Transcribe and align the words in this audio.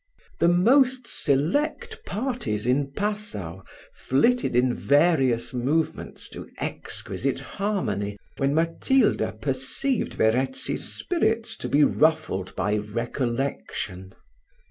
The 0.39 0.47
most 0.47 1.01
select 1.05 2.03
parties 2.07 2.65
in 2.65 2.91
Passau, 2.91 3.61
flitted 3.93 4.55
in 4.55 4.73
varied 4.73 5.53
movements 5.53 6.27
to 6.29 6.49
exquisite 6.57 7.39
harmony, 7.39 8.17
when 8.37 8.55
Matilda 8.55 9.31
perceived 9.33 10.15
Verezzi's 10.15 10.91
spirits 10.91 11.55
to 11.57 11.69
be 11.69 11.83
ruffled 11.83 12.55
by 12.55 12.77
recollection. 12.77 14.15